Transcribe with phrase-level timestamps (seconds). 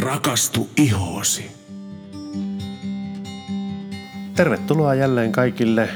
[0.00, 1.50] Rakastu ihoosi.
[4.34, 5.88] Tervetuloa jälleen kaikille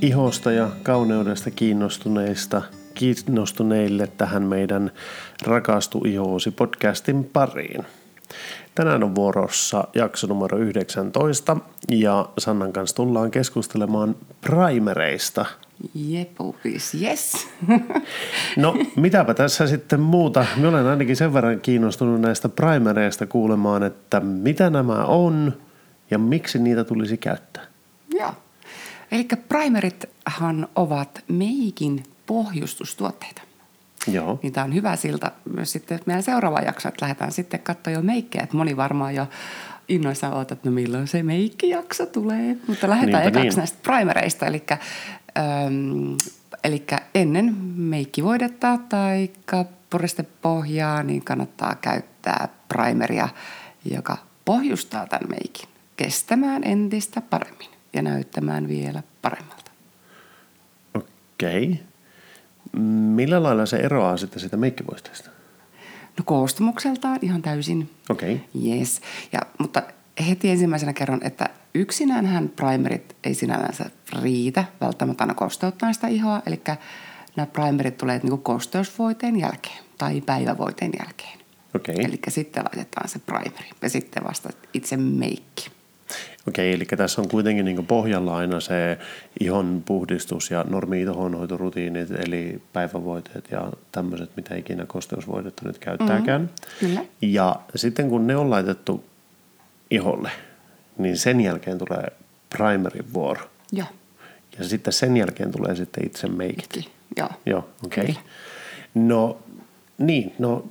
[0.00, 2.62] ihosta ja kauneudesta kiinnostuneista
[2.94, 4.90] kiinnostuneille tähän meidän
[5.42, 7.86] Rakastu ihoosi podcastin pariin.
[8.74, 11.56] Tänään on vuorossa jakso numero 19
[11.90, 15.46] ja Sannan kanssa tullaan keskustelemaan primereista.
[15.94, 17.48] Jepupis, yes.
[18.56, 20.46] No mitäpä tässä sitten muuta.
[20.56, 25.52] Mä olen ainakin sen verran kiinnostunut näistä primereista kuulemaan, että mitä nämä on
[26.10, 27.62] ja miksi niitä tulisi käyttää.
[28.14, 28.34] Joo.
[29.12, 33.42] Eli primerithan ovat meikin pohjustustuotteita.
[34.06, 34.38] Joo.
[34.42, 38.02] Niin tämä on hyvä silta myös sitten meidän seuraava jakso, että lähdetään sitten katsoa jo
[38.02, 38.42] meikkejä.
[38.42, 39.26] Että moni varmaan jo
[39.88, 42.56] innoissaan odotat, että no milloin se meikkijakso tulee.
[42.66, 43.58] Mutta lähdetään Niinpä ekaksi niin.
[43.58, 44.46] näistä primereista.
[44.46, 44.62] Eli,
[45.38, 46.14] ähm,
[46.64, 49.30] eli ennen meikkivoidetta tai
[49.90, 53.28] puristepohjaa, niin kannattaa käyttää primeria,
[53.90, 59.70] joka pohjustaa tämän meikin kestämään entistä paremmin ja näyttämään vielä paremmalta.
[60.94, 61.80] Okei.
[63.16, 65.30] Millä lailla se eroaa sitten sitä meikkivoisteesta?
[66.18, 67.90] No koostumukseltaan ihan täysin.
[68.08, 68.40] Okei.
[68.66, 69.00] Yes.
[69.32, 69.82] Ja, mutta
[70.22, 73.84] heti ensimmäisenä kerron, että yksinäänhän primerit ei sinällänsä
[74.22, 76.42] riitä välttämättä aina kosteuttaa sitä ihoa.
[76.46, 76.60] Eli
[77.36, 81.38] nämä primerit tulee niin kuin kosteusvoiteen jälkeen tai päivävoiteen jälkeen.
[81.74, 81.94] Okei.
[82.04, 85.70] Eli sitten laitetaan se primeri ja sitten vasta itse meikki.
[86.48, 88.98] Okei, eli tässä on kuitenkin niin pohjalla aina se
[89.40, 96.50] ihon puhdistus ja normi ihonhoitorutiinit, eli päivävoiteet ja tämmöiset, mitä ikinä kosteusvoidetta nyt käyttääkään.
[96.80, 97.04] Kyllä.
[97.22, 99.04] Ja sitten kun ne on laitettu
[99.92, 100.30] iholle,
[100.98, 102.12] niin sen jälkeen tulee
[102.50, 103.50] primerin vuoro.
[103.72, 103.86] Joo.
[104.58, 106.28] Ja sitten sen jälkeen tulee sitten itse.
[106.28, 106.86] Kyllä.
[107.16, 107.28] Joo.
[107.46, 108.04] Joo, okei.
[108.04, 108.14] Okay.
[108.94, 109.38] No,
[109.98, 110.64] niin, no,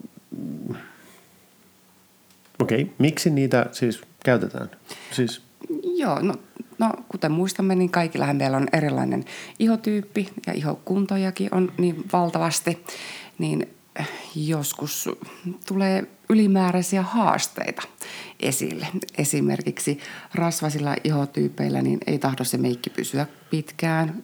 [2.59, 2.93] okei, okay.
[2.97, 4.69] miksi niitä siis käytetään?
[5.11, 5.41] Siis,
[5.83, 6.33] Joo, no,
[6.77, 9.25] no kuten muistamme, niin kaikillahan meillä on erilainen
[9.59, 12.85] ihotyyppi ja ihokuntojakin on niin valtavasti,
[13.37, 13.69] niin
[14.35, 15.09] joskus
[15.67, 17.81] tulee ylimääräisiä haasteita
[18.39, 18.87] esille.
[19.17, 19.99] Esimerkiksi
[20.35, 24.23] rasvasilla ihotyypeillä niin ei tahdo se meikki pysyä pitkään.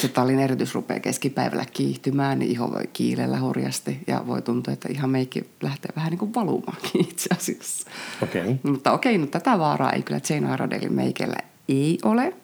[0.00, 4.88] Se tallin eritys rupeaa keskipäivällä kiihtymään, niin iho voi kiilellä hurjasti ja voi tuntua, että
[4.92, 7.90] ihan meikki lähtee vähän niin kuin valumaankin itse asiassa.
[8.22, 8.42] okei.
[8.42, 8.56] Okay.
[8.62, 11.36] Mutta okei, no tätä vaaraa ei kyllä Jane Iredalein meikellä
[11.68, 12.34] ei ole.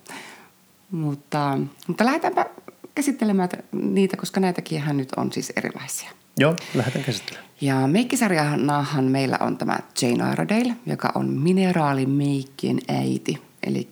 [0.90, 2.46] Mutta, mutta lähdetäänpä
[2.94, 6.10] käsittelemään niitä, koska näitäkin hän nyt on siis erilaisia.
[6.38, 7.50] Joo, lähdetään käsittelemään.
[7.60, 13.42] Ja meikkisarjanahan meillä on tämä Jane Iredale, joka on mineraalimeikkien äiti.
[13.62, 13.88] Eli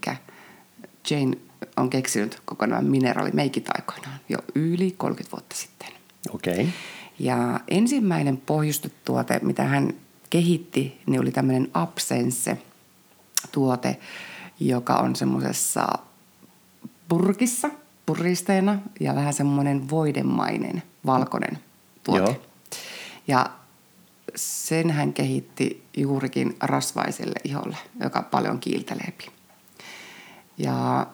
[1.10, 1.38] Jane
[1.76, 5.88] on keksinyt koko nämä mineraalimeikit aikoinaan jo yli 30 vuotta sitten.
[6.34, 6.53] Okei.
[6.53, 6.66] Okay.
[7.19, 9.94] Ja ensimmäinen pohjustetuote, mitä hän
[10.30, 13.98] kehitti, niin oli tämmöinen Absense-tuote,
[14.60, 15.88] joka on semmoisessa
[17.09, 17.70] purkissa,
[18.06, 21.59] puristeena ja vähän semmoinen voidemainen, valkoinen
[22.05, 22.31] tuote.
[22.31, 22.43] Joo.
[23.29, 23.51] Ja
[24.37, 29.27] sen hän kehitti juurikin rasvaiselle iholle, joka paljon kiilteleepi.
[30.59, 31.07] Ja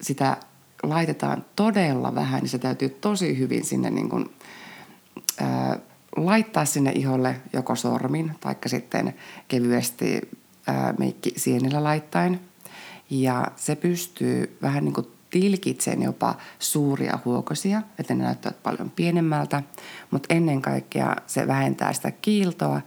[0.00, 0.36] sitä
[0.82, 4.30] laitetaan todella vähän, niin se täytyy tosi hyvin sinne niin kuin,
[5.40, 5.78] ää,
[6.16, 9.14] laittaa sinne iholle joko sormin tai sitten
[9.48, 10.20] kevyesti
[10.66, 12.40] ää, meikki sienillä laittaen.
[13.10, 19.62] Ja se pystyy vähän niin kuin tilkitsemään jopa suuria huokosia, että ne näyttävät paljon pienemmältä,
[20.10, 22.80] mutta ennen kaikkea se vähentää sitä kiiltoa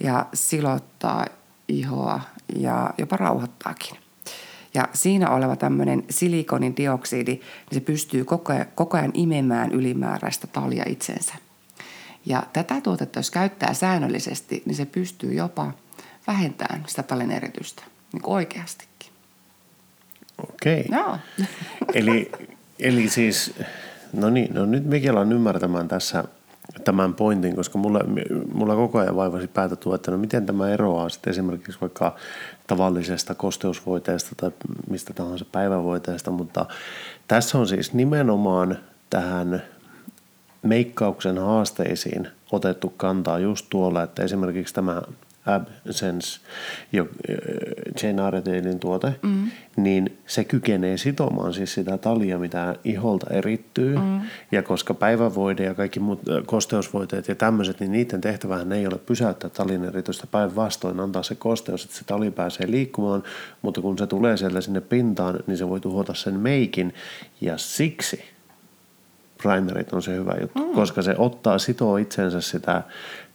[0.00, 1.26] ja silottaa
[1.68, 2.20] ihoa
[2.56, 3.96] ja jopa rauhoittaakin.
[4.74, 7.42] Ja siinä oleva tämmöinen silikonin dioksidi, niin
[7.72, 11.34] se pystyy koko ajan, koko ajan imemään ylimääräistä talia itsensä.
[12.26, 15.72] Ja tätä tuotetta, jos käyttää säännöllisesti, niin se pystyy jopa
[16.26, 17.82] vähentämään sitä talin eritystä
[18.12, 18.91] niin kuin oikeastikin.
[20.50, 20.84] Okei.
[20.92, 21.18] Joo.
[21.94, 22.32] Eli,
[22.78, 23.54] eli siis,
[24.12, 26.24] no niin, no nyt mekin alan ymmärtämään tässä
[26.84, 28.00] tämän pointin, koska mulla,
[28.52, 32.16] mulla koko ajan vaivasi päätä tuo, että no miten tämä eroaa sitten esimerkiksi vaikka
[32.66, 34.50] tavallisesta kosteusvoiteesta tai
[34.90, 36.66] mistä tahansa päivävoiteesta, mutta
[37.28, 38.78] tässä on siis nimenomaan
[39.10, 39.62] tähän
[40.62, 45.02] meikkauksen haasteisiin otettu kantaa just tuolla, että esimerkiksi tämä
[45.46, 46.40] AbSense,
[46.92, 47.08] jo,
[48.02, 49.50] Jane Iredalein tuote, mm.
[49.76, 53.96] niin se kykenee sitomaan siis sitä talia, mitä iholta erittyy.
[53.96, 54.20] Mm.
[54.52, 59.50] Ja koska päivävoide ja kaikki muut kosteusvoiteet ja tämmöiset, niin niiden tehtävähän ei ole pysäyttää
[59.50, 63.22] talin erityistä päinvastoin, antaa se kosteus, että se tali pääsee liikkumaan,
[63.62, 66.94] mutta kun se tulee sieltä sinne pintaan, niin se voi tuhota sen meikin.
[67.40, 68.24] Ja siksi
[69.42, 70.74] primerit on se hyvä juttu, mm.
[70.74, 72.82] koska se ottaa, sitoo itsensä sitä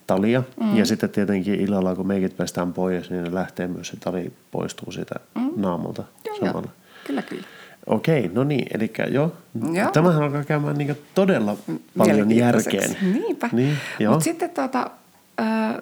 [0.07, 0.43] talia.
[0.61, 0.77] Mm.
[0.77, 4.91] Ja sitten tietenkin illalla, kun meikit pestään pois, niin ne lähtee myös se tali poistuu
[4.91, 5.51] siitä mm.
[5.55, 6.61] naamulta Joo, samalla.
[6.61, 6.71] joo.
[7.07, 7.43] Kyllä, kyllä.
[7.87, 9.35] Okei, no niin, eli joo.
[9.73, 9.91] Joo.
[9.91, 11.57] Tämähän alkaa käymään niin todella
[11.97, 12.97] paljon järkeen.
[13.01, 13.49] Niinpä.
[13.51, 13.77] Niin.
[14.09, 14.91] Mutta sitten tota,
[15.39, 15.75] äh,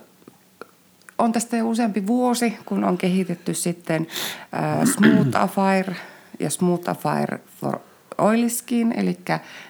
[1.17, 4.07] on tästä jo useampi vuosi, kun on kehitetty sitten
[4.53, 5.93] äh, Smooth Affair
[6.39, 7.79] ja Smooth Affair for
[8.17, 9.17] Oily Skin, eli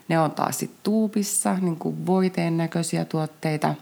[0.07, 3.75] ne on taas sitten tuubissa, niin kuin voiteen näköisiä tuotteita.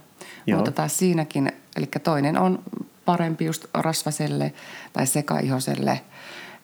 [0.48, 0.58] Joo.
[0.58, 2.64] Mutta taas siinäkin, eli toinen on
[3.06, 4.54] parempi just rasvaselle
[4.94, 6.02] tai sekaihoselle,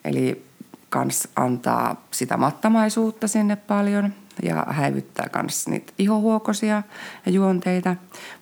[0.05, 0.45] eli
[0.89, 6.83] kans antaa sitä mattamaisuutta sinne paljon ja häivyttää kans niitä ihohuokosia
[7.25, 7.95] ja juonteita,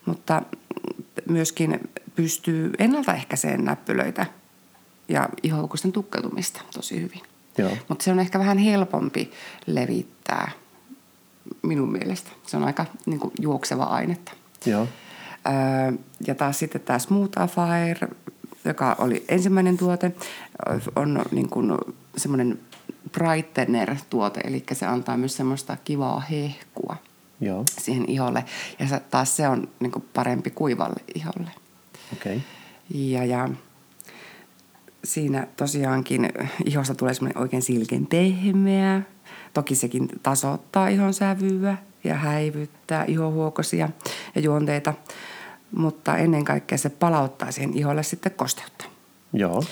[0.06, 0.42] mutta
[1.30, 4.26] myöskin pystyy ennaltaehkäiseen näppylöitä
[5.10, 7.22] ja ihohuokosten tukkeutumista tosi hyvin.
[7.58, 7.78] Joo.
[7.90, 9.32] Mutta se on ehkä vähän helpompi
[9.66, 10.52] levittää
[11.62, 12.32] minun mielestä.
[12.48, 14.32] Se on aika niin kuin, juokseva ainetta.
[14.66, 14.88] Joo.
[16.28, 17.98] Ja taas sitten tämä Smooth Affair,
[18.66, 20.12] joka oli ensimmäinen tuote,
[20.96, 21.78] on niin kuin
[22.18, 22.60] semmoinen
[23.12, 26.96] brightener-tuote, eli se antaa myös semmoista kivaa hehkua
[27.42, 28.46] Joo, siihen iholle.
[28.80, 31.52] Ja se, taas se on niin kuin parempi kuivalle iholle.
[32.14, 32.36] okei.
[32.36, 32.40] Okay.
[32.90, 33.50] Ja, ja
[35.04, 36.30] siinä tosiaankin
[36.66, 39.02] ihosta tulee semmoinen oikein silken pehmeä.
[39.58, 43.90] Toki sekin tasoittaa ihon sävyä ja häivyttää ihohuokosia
[44.36, 44.94] ja juonteita.
[45.72, 48.86] Mutta ennen kaikkea se palauttaa siihen iholle sitten kosteutta.
[49.34, 49.64] Joo,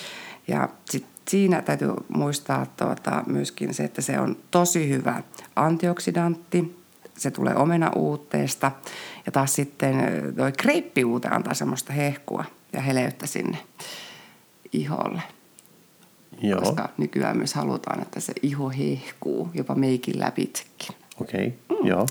[0.48, 5.24] Ja sit siinä täytyy muistaa tuota, myöskin se, että se on tosi hyvä
[5.56, 6.78] antioksidantti.
[7.18, 8.72] Se tulee omenauutteesta.
[9.26, 9.96] Ja taas sitten
[10.36, 13.58] toi kreippiuute antaa semmoista hehkua ja heleyttä sinne
[14.72, 15.22] iholle.
[16.42, 20.96] Joo, Koska nykyään myös halutaan, että se iho hehkuu jopa meikin läpitsekin.
[21.22, 21.88] okei, okay.
[21.88, 22.06] joo,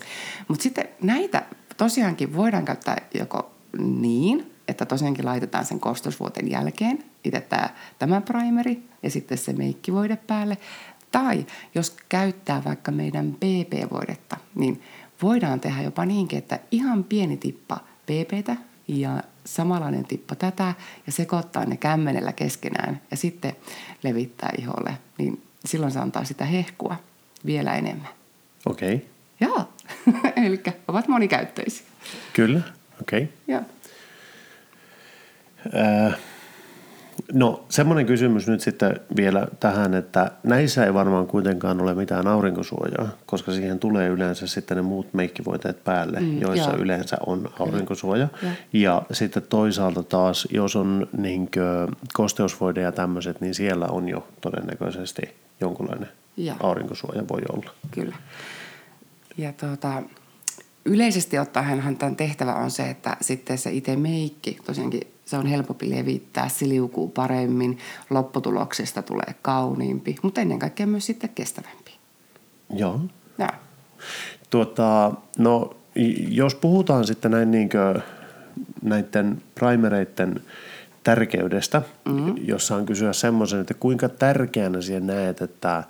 [0.49, 1.43] Mutta sitten näitä
[1.77, 7.69] tosiaankin voidaan käyttää joko niin, että tosiaankin laitetaan sen kostosvuoten jälkeen itse tämä,
[7.99, 10.59] tämä primeri ja sitten se meikkivoide päälle.
[11.13, 14.83] Tai jos käyttää vaikka meidän PP-voidetta, niin
[15.23, 18.57] voidaan tehdä jopa niinkin, että ihan pieni tippa PPtä
[18.89, 20.75] ja samanlainen tippa tätä
[21.07, 23.57] ja sekoittaa ne kämmenellä keskenään ja sitten
[24.03, 26.97] levittää iholle, niin silloin se antaa sitä hehkua
[27.47, 28.09] vielä enemmän.
[28.67, 29.09] okei, okay.
[29.41, 29.69] Joo,
[30.47, 31.87] eli ovat monikäyttöisiä.
[32.33, 32.61] kyllä,
[33.01, 33.23] okei.
[33.23, 33.35] Okay.
[33.49, 33.63] Joo.
[35.77, 36.19] Äh,
[37.33, 43.09] No semmoinen kysymys nyt sitten vielä tähän, että näissä ei varmaan kuitenkaan ole mitään aurinkosuojaa,
[43.27, 46.79] koska siihen tulee yleensä sitten ne muut meikkivoiteet päälle, mm, joissa joo.
[46.79, 48.29] yleensä on aurinkosuoja.
[48.43, 48.53] Joo.
[48.73, 55.23] Ja sitten toisaalta taas, jos on niinkö kosteusvoide ja tämmöiset, niin siellä on jo todennäköisesti
[55.61, 56.57] jonkunlainen Joo.
[56.63, 57.71] aurinkosuoja voi olla.
[57.91, 58.17] Kyllä.
[59.39, 60.03] Ja tuota,
[60.85, 65.91] yleisesti ottaenhan tämän tehtävä on se, että sitten se itse meikki, tosiaankin se on helpompi
[65.91, 67.79] levittää, se liukuu paremmin,
[68.11, 71.91] lopputuloksesta tulee kauniimpi, mutta ennen kaikkea myös sitten kestävämpi.
[72.71, 73.01] Joo.
[73.39, 73.49] Ja.
[74.51, 75.77] Tuota, no,
[76.29, 78.01] jos puhutaan sitten näin niinkö
[78.83, 80.41] näiden primereiden
[81.05, 82.35] tärkeydestä, mm-hmm.
[82.45, 85.85] jos saan kysyä semmoisen, että kuinka tärkeänä siihen näet, että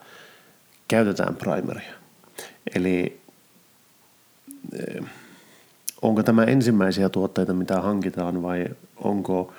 [0.88, 1.94] käytetään primeria.
[2.74, 3.20] Eli
[4.72, 5.04] eh,
[6.02, 9.52] onko tämä ensimmäisiä tuotteita, mitä hankitaan vai onko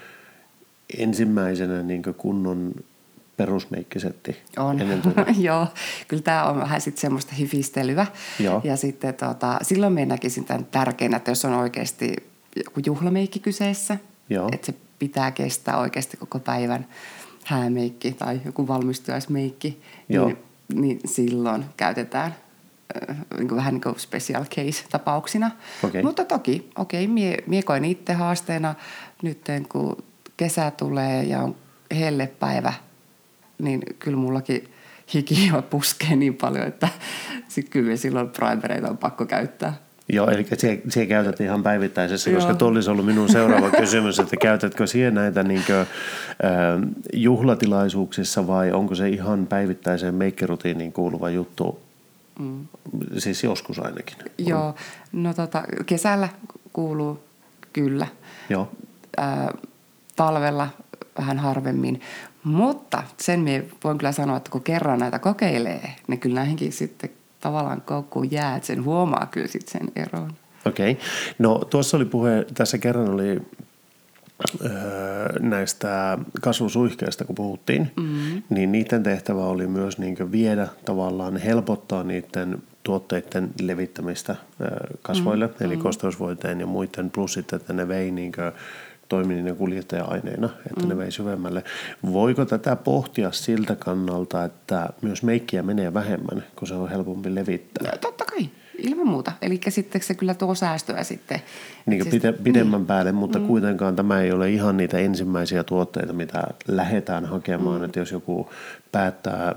[0.97, 2.73] ensimmäisenä niin kunnon
[3.37, 5.25] perusmeikkisetti On, tuota?
[5.39, 5.67] joo.
[6.07, 8.07] Kyllä tämä on vähän sitten semmoista hifistelyä.
[8.39, 8.61] Joo.
[8.63, 12.15] Ja sitten tota, silloin minä näkisin tämän tärkeänä, että jos on oikeasti
[12.65, 13.97] joku juhlameikki kyseessä,
[14.29, 14.49] Joo.
[14.51, 16.87] että se pitää kestää oikeasti koko päivän
[17.43, 20.25] häämeikki tai joku valmistujaismeikki, Joo.
[20.27, 20.37] niin,
[20.73, 22.35] niin silloin käytetään
[23.37, 25.51] niin kuin vähän niin kuin special case-tapauksina.
[25.83, 26.03] Okei.
[26.03, 28.75] Mutta toki, okei, mie, mie koen itse haasteena
[29.21, 30.03] nyt, kun
[30.37, 31.55] kesä tulee ja on
[31.95, 32.73] hellepäivä,
[33.57, 34.69] niin kyllä mullakin
[35.13, 36.87] hiki puskee niin paljon, että
[37.47, 39.73] sit kyllä silloin primereita on pakko käyttää.
[40.09, 44.37] Joo, eli se, se käytät ihan päivittäisessä, koska tuo olisi ollut minun seuraava kysymys, että
[44.37, 45.87] käytätkö siihen näitä niin kuin, äh,
[47.13, 51.84] juhlatilaisuuksissa vai onko se ihan päivittäiseen meikkirutiiniin kuuluva juttu,
[52.39, 52.67] mm.
[53.17, 54.17] siis joskus ainakin.
[54.37, 54.75] Joo,
[55.11, 56.29] no tota, kesällä
[56.73, 57.23] kuuluu
[57.73, 58.07] kyllä.
[58.49, 58.71] Joo,
[59.17, 59.53] Ää,
[60.15, 60.69] talvella
[61.17, 62.01] vähän harvemmin.
[62.43, 67.09] Mutta sen minä voin kyllä sanoa, että kun kerran näitä kokeilee, niin kyllä näihinkin sitten
[67.39, 70.33] tavallaan koukkuun jää, että sen huomaa kyllä sitten sen eron.
[70.65, 70.91] okei.
[70.91, 71.03] Okay.
[71.39, 73.41] No tuossa oli puhe, tässä kerran oli
[75.39, 78.43] näistä kasvusuihkeista, kun puhuttiin, mm-hmm.
[78.49, 84.35] niin niiden tehtävä oli myös niin viedä tavallaan, helpottaa niiden tuotteiden levittämistä
[85.01, 85.65] kasvoille, mm-hmm.
[85.65, 88.51] eli kosteusvoiteen ja muiden, plus sitten, että ne vei niin kuin,
[89.09, 90.89] toimi niiden kuljettaja-aineina, että mm.
[90.89, 91.63] ne vei syvemmälle.
[92.11, 97.91] Voiko tätä pohtia siltä kannalta, että myös meikkiä menee vähemmän, kun se on helpompi levittää?
[97.91, 98.49] No, totta kai.
[98.77, 99.31] Ilman muuta.
[99.41, 101.41] Eli sitten se kyllä tuo säästöä sitten.
[101.85, 102.87] Niin siis, pide, pidemmän niin.
[102.87, 103.47] päälle, mutta mm.
[103.47, 107.79] kuitenkaan tämä ei ole ihan niitä ensimmäisiä tuotteita, mitä lähdetään hakemaan.
[107.79, 107.85] Mm.
[107.85, 108.49] Että jos joku
[108.91, 109.55] päättää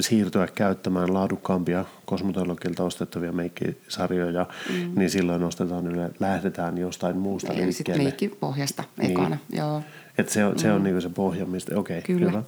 [0.00, 4.92] siirtyä käyttämään laadukkaampia kosmetologilta ostettavia meikkisarjoja, mm.
[4.94, 8.10] niin silloin ostetaan yle, lähdetään jostain muusta Eli liikkeelle.
[8.10, 9.58] Sitten pohjasta ekana, niin.
[9.58, 9.82] joo.
[10.18, 10.84] Et se on, se on mm.
[10.84, 12.42] niinku se pohja, mistä, okei, okay, kyllä.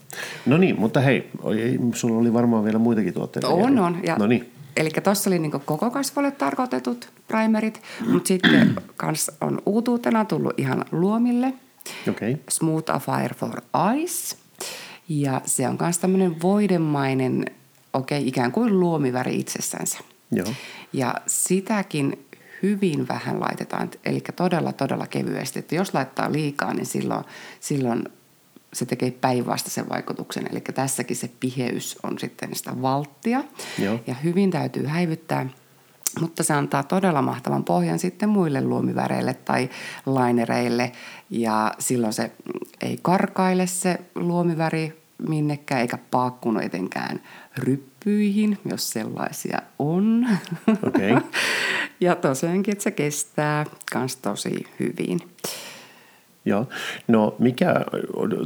[0.47, 1.31] No niin, mutta hei,
[1.95, 3.49] sulla oli varmaan vielä muitakin tuotteita.
[3.49, 4.00] On, on.
[4.07, 4.52] Ja no niin.
[4.77, 10.85] Eli tuossa oli niin koko kasvolle tarkoitetut primerit, mutta sitten kans on uutuutena tullut ihan
[10.93, 11.55] luomille.
[12.09, 12.37] Okay.
[12.49, 13.62] Smooth Affair for
[13.93, 14.37] Eyes.
[15.09, 17.47] Ja se on myös tämmöinen voidemainen,
[17.93, 19.99] okei, okay, ikään kuin luomiväri itsessänsä.
[20.33, 20.47] Joo.
[20.93, 22.27] Ja sitäkin
[22.62, 25.59] hyvin vähän laitetaan, eli todella, todella kevyesti.
[25.59, 27.25] Että jos laittaa liikaa, niin silloin,
[27.61, 28.05] silloin
[28.73, 30.47] se tekee päinvastaisen vaikutuksen.
[30.50, 33.45] Eli tässäkin se piheys on sitten sitä valttia.
[33.79, 34.00] Joo.
[34.07, 35.47] Ja hyvin täytyy häivyttää.
[36.21, 39.71] Mutta se antaa todella mahtavan pohjan sitten muille luomiväreille tai
[40.07, 40.93] lainereille.
[41.31, 42.31] Ja silloin se
[42.81, 47.21] ei karkaile se luomiväri minnekään eikä paakkunut etenkään
[47.59, 50.27] ryppyihin, jos sellaisia on.
[50.69, 51.21] Okay.
[52.00, 55.21] ja tosiaankin, että se kestää myös tosi hyvin.
[56.44, 56.66] Joo.
[57.09, 57.75] No mikä,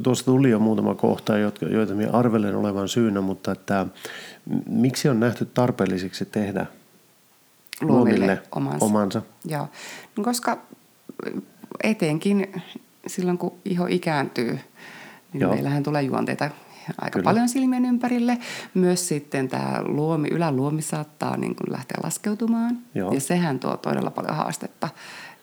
[0.03, 1.39] tuossa tuli jo muutama kohta,
[1.71, 3.87] joita minä arvelen olevan syynä, mutta että
[4.69, 6.67] miksi on nähty tarpeelliseksi tehdä
[7.81, 8.87] luomille omansa?
[8.87, 9.23] omansa?
[9.45, 9.69] Joo,
[10.17, 10.59] no, koska
[11.83, 12.63] etenkin
[13.07, 14.59] silloin kun iho ikääntyy,
[15.33, 15.53] niin Joo.
[15.53, 16.51] meillähän tulee juonteita
[17.01, 17.25] aika Kyllä.
[17.25, 18.39] paljon silmien ympärille.
[18.75, 22.79] Myös sitten tämä luomi, yläluomi saattaa niin kuin lähteä laskeutumaan.
[22.95, 23.13] Joo.
[23.13, 24.89] Ja sehän tuo todella paljon haastetta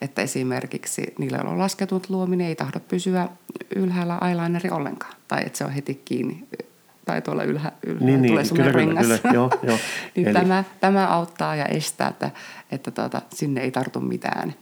[0.01, 3.29] että esimerkiksi niillä, joilla on lasketunut luominen, ei tahdo pysyä
[3.75, 5.13] ylhäällä eyelineri ollenkaan.
[5.27, 6.47] Tai että se on heti kiinni
[7.05, 9.05] tai tuolla ylhä, ylhäällä niin, tulee niin, kyllä, rengas.
[9.05, 9.77] Kyllä, kyllä, joo, joo.
[10.15, 10.33] niin Eli...
[10.33, 12.31] tämä, tämä auttaa ja estää, että,
[12.71, 14.53] että tuota, sinne ei tartu mitään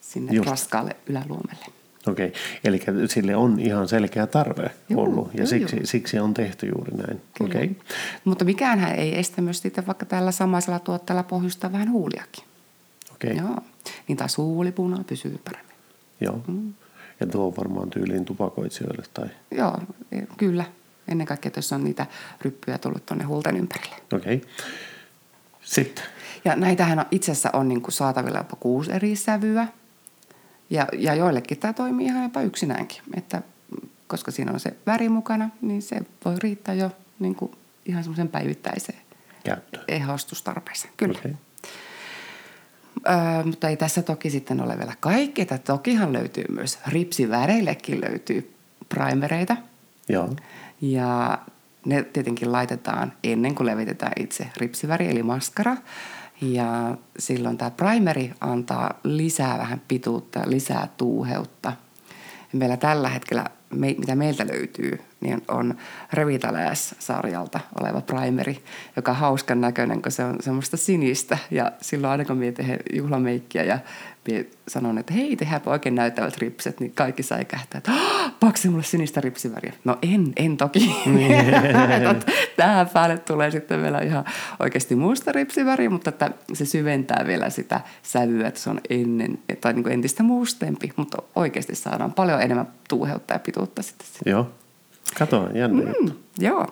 [0.00, 0.48] sinne Just.
[0.48, 1.66] raskaalle yläluomelle.
[2.06, 2.40] Okei, okay.
[2.64, 5.86] eli sille on ihan selkeä tarve juu, ollut ja juu, siksi, juu.
[5.86, 7.22] siksi on tehty juuri näin.
[7.34, 7.50] Kyllä.
[7.50, 7.70] Okay.
[8.24, 12.44] Mutta mikään ei estä myös sitten vaikka tällä samaisella tuotteella pohjustaa vähän huuliakin.
[13.14, 13.32] Okei.
[13.32, 13.44] Okay.
[13.46, 13.62] Joo
[14.08, 15.74] niin taas huulipuna pysyy paremmin.
[16.20, 16.40] Joo.
[16.46, 16.74] Mm.
[17.20, 19.28] Ja tuo on varmaan tyyliin tupakoitsijoille tai...
[19.50, 19.78] Joo,
[20.12, 20.64] e, kyllä.
[21.08, 22.06] Ennen kaikkea, jos on niitä
[22.42, 23.96] ryppyjä tullut tuonne huulten ympärille.
[24.12, 24.36] Okei.
[24.36, 24.48] Okay.
[25.62, 26.04] Sitten.
[26.44, 29.68] Ja näitähän on, itse asiassa on niin kuin saatavilla jopa kuusi eri sävyä.
[30.70, 33.02] Ja, ja joillekin tämä toimii ihan jopa yksinäänkin.
[33.14, 33.42] Että,
[34.06, 37.52] koska siinä on se väri mukana, niin se voi riittää jo niin kuin
[37.86, 38.98] ihan semmoisen päivittäiseen
[39.44, 39.84] Käyttöön.
[39.88, 40.94] ehostustarpeeseen.
[40.96, 41.18] Kyllä.
[41.18, 41.32] Okay.
[43.08, 45.42] Öö, mutta ei tässä toki sitten ole vielä kaikki.
[45.42, 48.54] Että tokihan löytyy myös ripsiväreillekin löytyy
[48.88, 49.56] primereita.
[50.08, 50.30] Joo.
[50.80, 51.38] Ja
[51.84, 55.76] ne tietenkin laitetaan ennen kuin levitetään itse ripsiväri eli maskara.
[56.40, 61.72] Ja silloin tämä primeri antaa lisää vähän pituutta, lisää tuuheutta.
[62.52, 65.74] Meillä tällä hetkellä, mitä meiltä löytyy, niin on
[66.12, 68.62] Revitalaes-sarjalta oleva primeri,
[68.96, 71.38] joka on hauskan näköinen, kun se on semmoista sinistä.
[71.50, 73.78] Ja silloin aina kun minä teen juhlameikkiä ja
[74.26, 77.92] minä sanon, että hei, tehdäänpä oikein näyttävät ripset, niin kaikki säikähtää, että
[78.40, 79.72] paksi mulle sinistä ripsiväriä.
[79.84, 80.96] No en, en toki.
[82.56, 84.24] Tähän päälle tulee sitten vielä ihan
[84.60, 89.72] oikeasti musta ripsiväri, mutta että se syventää vielä sitä sävyä, että se on ennen, tai
[89.72, 94.06] niin kuin entistä mustempi, mutta oikeasti saadaan paljon enemmän tuuheutta ja pituutta sitten.
[94.26, 94.50] Joo.
[95.18, 96.20] Kato, jännä mm, juttu.
[96.38, 96.66] Joo.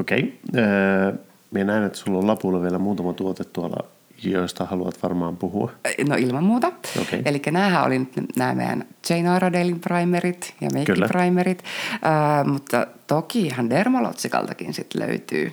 [0.00, 0.40] Okei.
[0.48, 0.62] Okay.
[0.62, 1.12] Öö,
[1.50, 3.84] minä näen, että sulla on lapulla vielä muutama tuote tuolla,
[4.22, 5.72] joista haluat varmaan puhua.
[6.08, 6.72] No ilman muuta.
[7.00, 7.22] Okay.
[7.24, 13.70] Eli näähän oli nämä meidän Jane Aradelin primerit ja Make primerit, öö, mutta toki ihan
[13.70, 15.52] Dermalotsikaltakin sit löytyy.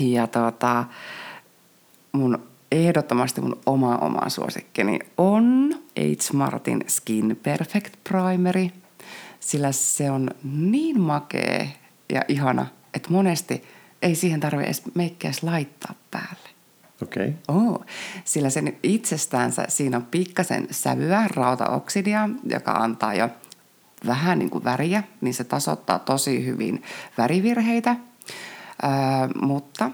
[0.00, 0.84] Ja tota,
[2.12, 2.38] mun
[2.72, 6.32] ehdottomasti mun oma oma suosikkini on H.
[6.32, 8.70] Martin Skin Perfect Primeri–
[9.40, 11.66] sillä se on niin makea
[12.12, 13.62] ja ihana, että monesti
[14.02, 16.48] ei siihen tarvitse edes meikkiä laittaa päälle.
[17.02, 17.28] Okei.
[17.28, 17.66] Okay.
[17.66, 17.84] Oh,
[18.24, 23.28] sillä sen itsestäänsä siinä on pikkasen sävyä, rautaoksidia, joka antaa jo
[24.06, 26.82] vähän niin kuin väriä, niin se tasoittaa tosi hyvin
[27.18, 27.96] värivirheitä,
[28.84, 28.90] öö,
[29.42, 29.90] mutta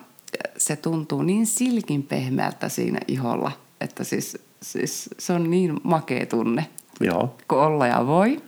[0.57, 6.67] se tuntuu niin silkin pehmeältä siinä iholla, että siis, siis se on niin makea tunne.
[7.07, 7.37] Joo.
[7.49, 8.43] kun olla ja voi.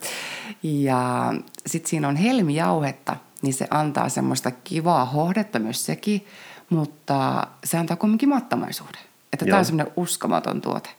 [0.63, 1.35] Ja
[1.67, 6.27] sitten siinä on helmijauhetta, niin se antaa semmoista kivaa hohdetta myös sekin,
[6.71, 9.03] mutta se antaa kuitenkin mattamaisuuden.
[9.33, 10.91] Että tämä on semmoinen uskomaton tuote.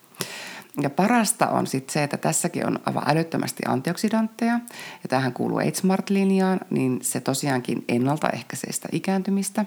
[0.81, 4.53] Ja parasta on sitten se, että tässäkin on aivan älyttömästi antioksidantteja.
[5.03, 9.65] Ja tähän kuuluu H-Smart-linjaan, niin se tosiaankin ennaltaehkäisee sitä ikääntymistä.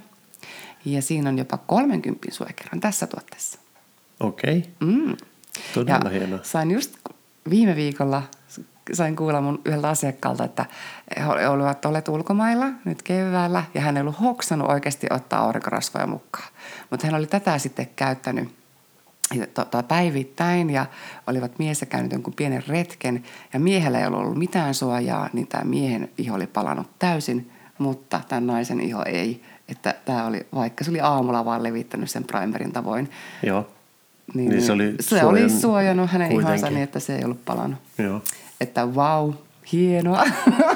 [0.85, 3.59] Ja siinä on jopa 30 suojakerran tässä tuotteessa.
[4.21, 4.65] Okei.
[4.81, 5.17] Mm.
[5.75, 6.39] Todella ja hienoa.
[6.43, 6.95] sain just
[7.51, 8.23] viime viikolla
[8.93, 10.67] sain kuulla mun yhdeltä asiakkaalta, että
[11.17, 16.49] he olivat olleet ulkomailla nyt keväällä ja hän ei ollut hoksannut oikeasti ottaa aurinkorasvoja mukaan.
[16.91, 18.49] Mutta hän oli tätä sitten käyttänyt
[19.55, 20.87] tota, päivittäin ja
[21.27, 25.65] olivat miessä käynyt jonkun pienen retken ja miehellä ei ollut ollut mitään suojaa, niin tämä
[25.65, 29.43] miehen iho oli palannut täysin, mutta tämän naisen iho ei.
[29.69, 33.11] Että tämä oli, vaikka se oli aamulla vaan levittänyt sen primerin tavoin,
[33.43, 33.67] Joo.
[34.35, 36.75] Niin, Niin se oli se oli suojannut hänen ihonsa kuitenkin.
[36.75, 37.79] niin, että se ei ollut palannut.
[37.99, 38.23] Joo.
[38.61, 39.33] Että vau,
[39.73, 40.25] hienoa.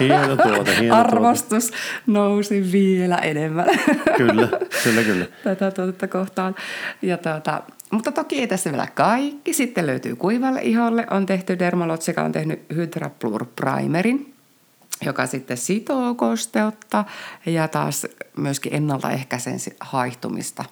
[0.00, 1.70] Hieno tuote, hieno Arvostus
[2.06, 4.16] nousi vielä enemmän tuote.
[4.16, 4.48] Kyllä,
[4.84, 5.26] kyllä, kyllä.
[5.44, 6.54] tätä tuotetta kohtaan.
[7.02, 9.52] Ja tuota, mutta toki ei tässä vielä kaikki.
[9.52, 11.06] Sitten löytyy kuivalle iholle.
[11.10, 14.34] On tehty Dermalot sekä on tehnyt Hydra Blur Primerin,
[15.06, 17.04] joka sitten sitoo kosteutta
[17.46, 18.06] ja taas
[18.36, 20.64] myöskin ennaltaehkäisee si- haihtumista.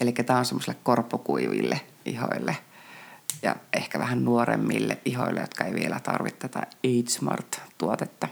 [0.00, 2.56] Eli tämä on semmoiselle korpokuiville ihoille
[3.42, 8.28] ja ehkä vähän nuoremmille ihoille, jotka ei vielä tarvitse tätä Age Smart-tuotetta.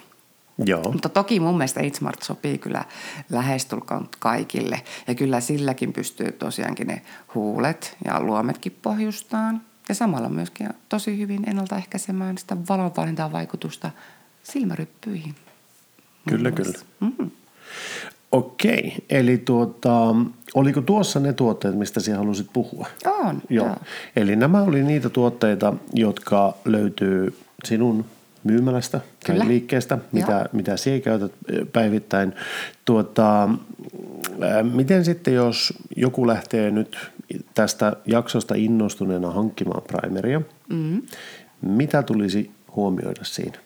[0.64, 0.92] Joo.
[0.92, 2.84] Mutta toki mun mielestä Smart sopii kyllä
[3.30, 4.82] lähestulkoon kaikille.
[5.06, 7.02] Ja kyllä silläkin pystyy tosiaankin ne
[7.34, 9.60] huulet ja luometkin pohjustaan.
[9.88, 13.90] Ja samalla myöskin tosi hyvin ennaltaehkäisemään sitä valonvalintaa vaikutusta
[14.42, 15.34] silmäryppyihin.
[16.28, 16.78] Kyllä, kyllä.
[17.00, 17.30] Mm.
[18.32, 20.14] Okei, eli tuota,
[20.54, 22.86] oliko tuossa ne tuotteet, mistä sinä halusit puhua?
[23.06, 23.66] On, Joo.
[23.66, 23.76] joo.
[24.16, 28.04] Eli nämä oli niitä tuotteita, jotka löytyy sinun
[28.44, 29.48] myymälästä tai Kyllä.
[29.48, 30.44] liikkeestä, mitä, Joo.
[30.52, 31.32] mitä sinä käytät
[31.72, 32.34] päivittäin.
[32.84, 33.48] Tuota,
[34.72, 36.96] miten sitten, jos joku lähtee nyt
[37.54, 41.02] tästä jaksosta innostuneena hankkimaan primeria, mm.
[41.62, 43.58] mitä tulisi huomioida siinä?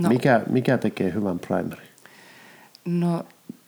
[0.00, 0.08] No.
[0.08, 1.88] Mikä, mikä tekee hyvän primerin?
[2.84, 3.24] No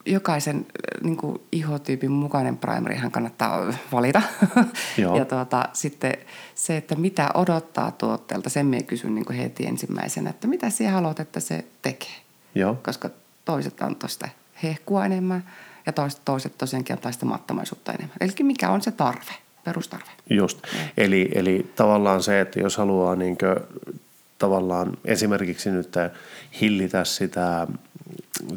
[0.06, 0.66] jokaisen
[1.02, 4.22] niin kuin ihotyypin mukainen primerihan kannattaa valita.
[4.98, 5.16] Joo.
[5.16, 6.14] ja tuota, sitten
[6.54, 10.90] se, että mitä odottaa tuotteelta, sen minä kysyn niin kuin heti ensimmäisenä, että mitä sinä
[10.90, 12.16] haluat, että se tekee.
[12.54, 12.74] Joo.
[12.84, 13.10] Koska
[13.44, 14.28] toiset antaa sitä
[14.62, 15.44] hehkua enemmän
[15.86, 18.16] ja toiset, toiset tosiaankin antaa sitä mattamaisuutta enemmän.
[18.20, 19.32] Eli mikä on se tarve,
[19.64, 20.10] perustarve.
[20.30, 20.58] Just.
[20.96, 23.38] Eli, eli tavallaan se, että jos haluaa niin
[24.38, 25.94] tavallaan esimerkiksi nyt
[26.60, 27.66] hillitä sitä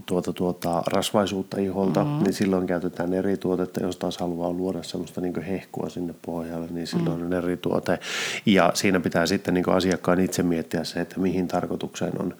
[0.05, 2.23] tuota, tuota, rasvaisuutta iholta, mm-hmm.
[2.23, 3.83] niin silloin käytetään eri tuotetta.
[3.83, 7.25] Jos taas haluaa luoda semmoista niin hehkua sinne pohjalle, niin silloin mm-hmm.
[7.25, 7.99] on eri tuote.
[8.45, 12.35] Ja siinä pitää sitten niin asiakkaan itse miettiä se, että mihin tarkoitukseen on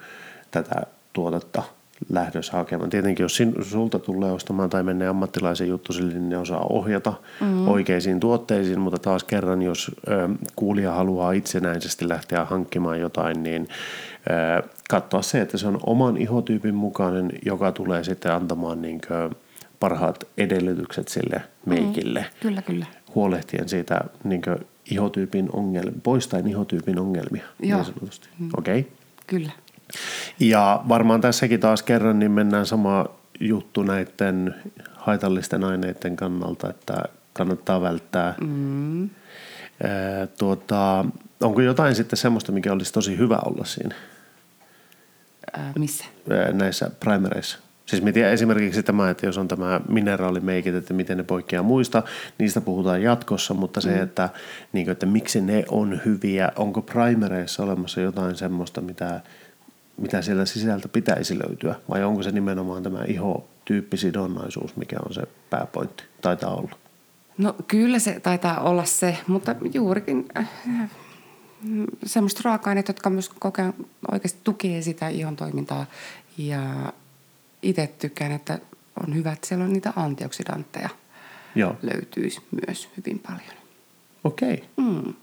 [0.52, 0.82] tätä
[1.14, 1.64] tuotetta
[2.10, 2.90] lähdössä hakemaan.
[2.90, 7.68] Tietenkin jos sin, sulta tulee ostamaan tai menee ammattilaisen juttusille, niin ne osaa ohjata mm.
[7.68, 13.68] oikeisiin tuotteisiin, mutta taas kerran, jos ö, kuulija haluaa itsenäisesti lähteä hankkimaan jotain, niin
[14.60, 19.36] ö, katsoa se, että se on oman ihotyypin mukainen, joka tulee sitten antamaan niin kuin
[19.80, 22.20] parhaat edellytykset sille meikille.
[22.20, 22.40] Mm.
[22.42, 22.86] Kyllä, kyllä.
[23.16, 24.58] Huolehtien siitä niin kuin
[24.92, 27.44] ihotyypin ongelmia, poistaen ihotyypin ongelmia.
[27.60, 27.78] Joo.
[27.78, 28.30] Niin sanotusti.
[28.40, 28.50] Mm.
[28.58, 28.80] Okei.
[28.80, 28.92] Okay.
[29.28, 29.52] Kyllä.
[30.40, 33.06] Ja varmaan tässäkin taas kerran niin mennään sama
[33.40, 34.56] juttu näiden
[34.96, 38.34] haitallisten aineiden kannalta, että kannattaa välttää.
[38.42, 39.04] Mm.
[39.84, 41.06] Ää, tuota,
[41.42, 43.96] onko jotain sitten semmoista, mikä olisi tosi hyvä olla siinä
[45.54, 46.06] Ää, missä?
[46.30, 47.60] ää, näissä primereissa?
[47.86, 52.04] Siis mä tiedän esimerkiksi tämä, että jos on tämä mineraalimeikit, että miten ne poikkeaa muista,
[52.38, 54.30] niistä puhutaan jatkossa, mutta se, että,
[54.74, 59.22] niin kuin, että miksi ne on hyviä, onko primereissa olemassa jotain semmoista, mitä,
[59.98, 66.04] mitä siellä sisältä pitäisi löytyä, vai onko se nimenomaan tämä ihotyyppisidonnaisuus, mikä on se pääpointti,
[66.22, 66.76] taitaa olla.
[67.38, 70.50] No kyllä se taitaa olla se, mutta juurikin äh,
[72.06, 73.74] semmoista raaka-aineet, jotka myös kokea,
[74.12, 75.86] oikeasti tukee sitä ihon toimintaa.
[76.38, 76.94] Ja
[77.62, 78.60] itse tykkään, että
[79.08, 80.90] on hyvä, että siellä on niitä antioksidantteja
[81.56, 83.64] Joo, löytyisi myös hyvin paljon.
[84.24, 84.64] okei.
[84.78, 85.14] Mm.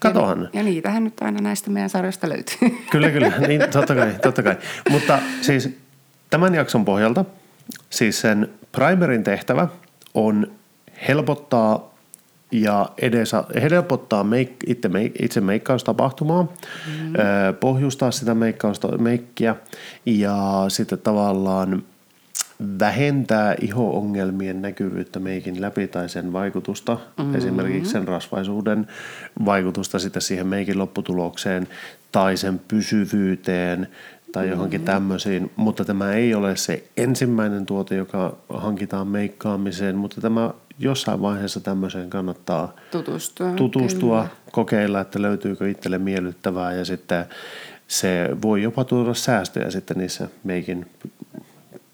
[0.00, 0.42] Katohan.
[0.42, 2.58] Ja, ja niitähän nyt aina näistä meidän sarjoista löytyy.
[2.92, 3.32] Kyllä, kyllä.
[3.48, 4.56] Niin, totta kai, totta kai.
[4.90, 5.68] Mutta siis
[6.30, 7.24] tämän jakson pohjalta,
[7.90, 9.68] siis sen primerin tehtävä
[10.14, 10.52] on
[11.08, 11.91] helpottaa
[12.52, 17.12] ja edessä, helpottaa meik, itse, meik, itse meikkaustapahtumaa, mm.
[17.60, 19.56] pohjustaa sitä meikkausta, meikkiä
[20.06, 21.82] ja sitten tavallaan
[22.78, 27.34] vähentää iho-ongelmien näkyvyyttä meikin läpi tai sen vaikutusta, mm-hmm.
[27.34, 28.86] esimerkiksi sen rasvaisuuden
[29.44, 31.68] vaikutusta sitten siihen meikin lopputulokseen
[32.12, 33.88] tai sen pysyvyyteen
[34.32, 34.92] tai johonkin mm-hmm.
[34.92, 41.60] tämmöisiin, mutta tämä ei ole se ensimmäinen tuote, joka hankitaan meikkaamiseen, mutta tämä jossain vaiheessa
[41.60, 44.36] tämmöiseen kannattaa tutustua, tutustua kyllä.
[44.52, 47.24] kokeilla, että löytyykö itselle miellyttävää ja sitten
[47.88, 50.86] se voi jopa tuoda säästöjä sitten niissä meikin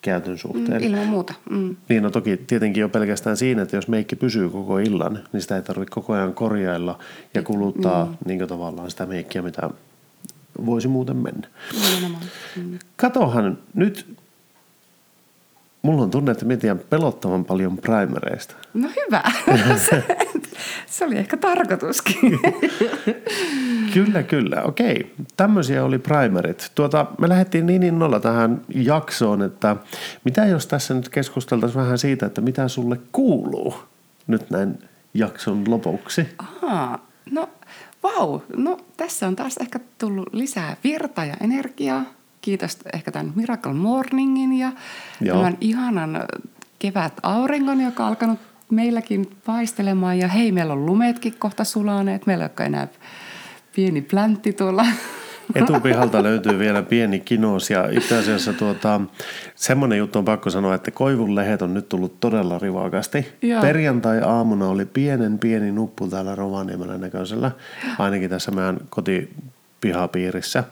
[0.03, 0.83] käytön suhteen.
[0.83, 1.35] Mm, ilman muuta.
[1.51, 1.77] Mm.
[1.89, 5.57] Niin no toki tietenkin jo pelkästään siinä, että jos meikki pysyy koko illan, niin sitä
[5.57, 6.99] ei tarvitse koko ajan korjailla
[7.35, 8.17] ja kuluttaa mm.
[8.25, 9.71] niin tavallaan sitä meikkiä, mitä
[10.67, 11.49] voisi muuten mennä.
[12.57, 12.79] Mm.
[12.97, 14.07] Katohan nyt,
[15.89, 18.55] mulla on tunne, että mietitään pelottavan paljon primereista.
[18.75, 19.23] No hyvä.
[19.77, 20.05] se,
[20.87, 22.41] se oli ehkä tarkoituskin.
[23.95, 24.63] Kyllä, kyllä.
[24.63, 25.15] Okei.
[25.37, 26.73] Tämmöisiä oli primerit.
[26.75, 29.77] Tuota, me lähdettiin niin innolla tähän jaksoon, että
[30.25, 33.75] mitä jos tässä nyt keskusteltaisiin vähän siitä, että mitä sulle kuuluu
[34.27, 34.79] nyt näin
[35.15, 36.27] jakson lopuksi?
[36.39, 36.99] Aha,
[37.31, 37.49] no
[38.03, 38.41] vau.
[38.57, 42.05] No tässä on taas ehkä tullut lisää virta ja energiaa.
[42.49, 44.73] Kiitos ehkä tämän Miracle Morningin ja
[45.21, 45.37] Joo.
[45.37, 46.25] tämän ihanan
[46.79, 48.39] kevät auringon, joka on alkanut
[48.71, 50.19] meilläkin paistelemaan.
[50.19, 52.27] Ja hei, meillä on lumetkin kohta sulaneet.
[52.27, 52.89] Meillä ei ole enää
[53.75, 54.87] pieni pläntti tuolla.
[55.55, 59.01] Etupihalta löytyy vielä pieni kinos ja itse asiassa tuota,
[59.55, 63.29] semmoinen juttu on pakko sanoa, että koivun lehet on nyt tullut todella rivakasti.
[63.43, 63.63] Joo.
[63.63, 67.51] Perjantai-aamuna oli pienen pieni nuppu täällä Rovaniemellä näköisellä,
[67.99, 68.79] ainakin tässä meidän
[69.79, 70.65] kotipihapiirissä.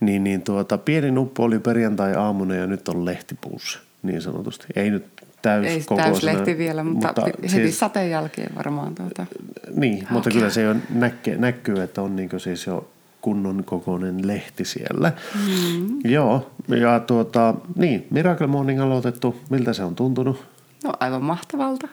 [0.00, 4.66] Niin, niin tuota, pieni nuppu oli perjantai-aamuna ja nyt on lehtipuussa niin sanotusti.
[4.76, 5.06] Ei nyt
[5.42, 8.94] täys Ei täyslehti vielä, mutta, mutta heti siis, sateen jälkeen varmaan.
[8.94, 9.26] Tuota.
[9.74, 10.12] Niin, okay.
[10.12, 15.12] mutta kyllä se jo näkee, näkyy, että on niin siis jo kunnon kokoinen lehti siellä.
[15.34, 15.98] Mm.
[16.04, 19.40] Joo, ja tuota, niin, Miracle Morning aloitettu.
[19.50, 20.44] Miltä se on tuntunut?
[20.84, 21.88] No aivan mahtavalta.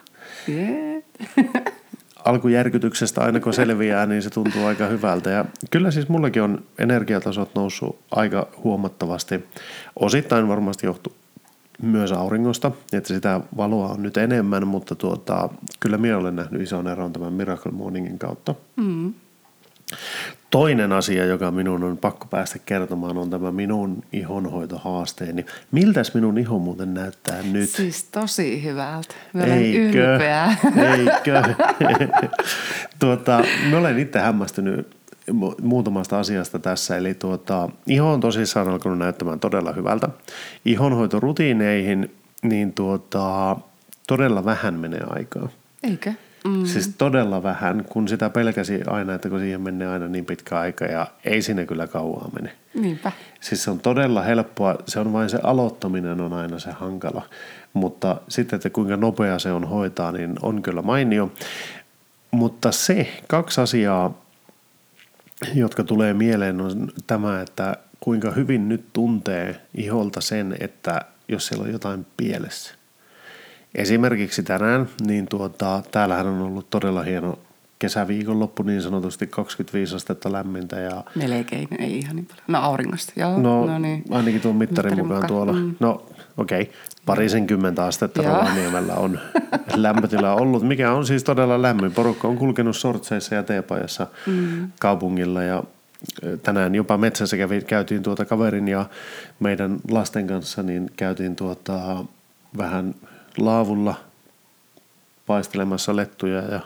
[0.50, 1.04] Yeah.
[2.28, 5.30] Alkujärkytyksestä aina kun selviää, niin se tuntuu aika hyvältä.
[5.30, 9.46] Ja kyllä siis mullakin on energiatasot noussut aika huomattavasti.
[10.00, 11.14] Osittain varmasti johtuu
[11.82, 16.88] myös auringosta, että sitä valoa on nyt enemmän, mutta tuota, kyllä minä olen nähnyt ison
[16.88, 18.56] eron tämän Miracle Morningin kautta.
[18.76, 19.14] Mm.
[20.50, 25.46] Toinen asia, joka minun on pakko päästä kertomaan, on tämä minun ihonhoitohaasteeni.
[25.72, 27.70] Miltäs minun iho muuten näyttää nyt?
[27.70, 29.16] Siis tosi hyvältä.
[29.34, 30.14] Mä olen Eikö?
[30.14, 30.56] ylpeä.
[30.78, 31.44] Eikö?
[33.00, 34.98] tuota, mä olen itse hämmästynyt
[35.62, 36.98] muutamasta asiasta tässä.
[36.98, 40.10] Eli tuota, iho on tosissaan alkanut näyttämään todella hyvältä.
[40.66, 43.56] Ihonhoitorutiineihin niin tuota,
[44.08, 45.50] todella vähän menee aikaa.
[45.84, 46.14] Eikö?
[46.48, 46.66] Mm.
[46.66, 50.86] Siis todella vähän, kun sitä pelkäsi aina, että kun siihen menee aina niin pitkä aika
[50.86, 52.52] ja ei sinne kyllä kauaa mene.
[52.74, 53.12] Niinpä.
[53.42, 57.22] Siis se on todella helppoa, se on vain se aloittaminen on aina se hankala.
[57.74, 61.32] Mutta sitten, että kuinka nopea se on hoitaa, niin on kyllä mainio.
[62.32, 64.22] Mutta se, kaksi asiaa,
[65.54, 71.64] jotka tulee mieleen, on tämä, että kuinka hyvin nyt tuntee iholta sen, että jos siellä
[71.64, 72.77] on jotain pielessä.
[73.78, 77.40] Esimerkiksi tänään, niin tuota, täällähän on ollut todella hieno
[77.80, 80.80] kesäviikonloppu niin sanotusti 25 astetta lämmintä.
[80.80, 81.04] Ja...
[81.16, 82.44] Melkein, ei ihan niin paljon.
[82.48, 83.40] No auringosta, joo.
[83.40, 84.04] No, no niin.
[84.10, 85.54] ainakin tuon mittarin, mittarin mukaan, mukaan tuolla.
[85.54, 85.76] Mm.
[85.80, 86.06] No
[86.38, 86.74] okei, okay.
[87.06, 89.20] parisenkymmentä astetta Rovaniemellä on
[89.76, 91.92] lämpötila ollut, mikä on siis todella lämmin.
[91.92, 94.72] Porukka on kulkenut sortseissa ja teepajassa mm.
[94.80, 95.64] kaupungilla ja
[96.44, 98.86] tänään jopa metsässä kävi, käytiin tuota kaverin ja
[99.40, 102.06] meidän lasten kanssa, niin käytiin tuota
[102.58, 102.96] vähän
[103.38, 103.96] laavulla
[105.26, 106.60] paistelemassa lettuja ja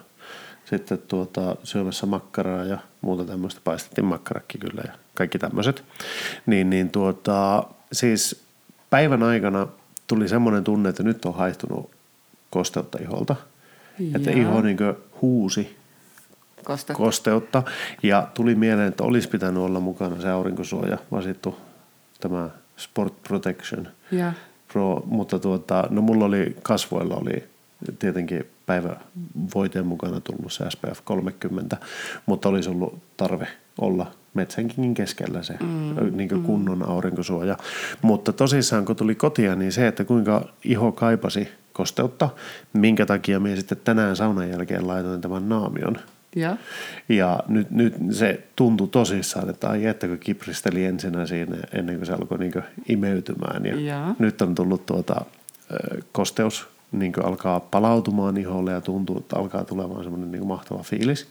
[0.66, 3.62] sitten tuota, syömässä makkaraa ja muuta tämmöistä.
[3.64, 5.84] Paistettiin makkarakki kyllä ja kaikki tämmöiset.
[6.46, 8.44] Niin, niin tuota, siis
[8.90, 9.68] päivän aikana
[10.08, 11.92] tuli semmoinen tunne, että nyt on haihtunut
[12.50, 13.36] kosteutta iholta.
[14.00, 14.12] Ja.
[14.16, 14.78] Että iho niin
[15.22, 15.78] huusi
[16.64, 17.04] kosteutta.
[17.04, 17.64] kosteutta.
[18.04, 21.58] Ja tuli mieleen, että olisi pitänyt olla mukana se aurinkosuoja, vasittu
[22.20, 24.34] tämä Sport Protection ja.
[24.74, 27.44] Pro, mutta tuota, no mulla oli kasvoilla oli
[28.00, 31.78] tietenkin päivävoiteen mukana tullut se SPF 30,
[32.26, 33.48] mutta olisi ollut tarve
[33.82, 36.44] olla metsänkingin keskellä se mm, niin mm.
[36.44, 37.58] kunnon aurinkosuoja.
[38.02, 42.30] Mutta tosissaan kun tuli kotia, niin se, että kuinka iho kaipasi kosteutta,
[42.74, 45.98] minkä takia minä sitten tänään saunan jälkeen laitoin tämän naamion.
[46.36, 46.58] Ja,
[47.10, 52.06] ja nyt, nyt se tuntui tosissaan, että ai että kun kipristeli ensinnä siinä ennen kuin
[52.06, 52.54] se alkoi niin
[52.90, 53.66] imeytymään.
[53.66, 55.26] Ja, ja nyt on tullut tuota,
[56.12, 61.28] kosteus niin alkaa palautumaan iholle ja tuntuu, että alkaa tulemaan semmoinen niin mahtava fiilis.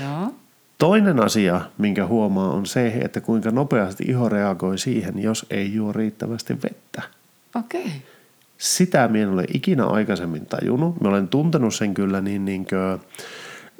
[0.00, 0.30] Ja.
[0.78, 5.92] Toinen asia, minkä huomaa, on se, että kuinka nopeasti iho reagoi siihen, jos ei juo
[5.92, 7.02] riittävästi vettä.
[7.54, 7.80] Okei.
[7.80, 7.92] Okay.
[8.58, 11.00] sitä minä en ole ikinä aikaisemmin tajunnut.
[11.00, 13.00] Mä olen tuntenut sen kyllä niin, niin kuin,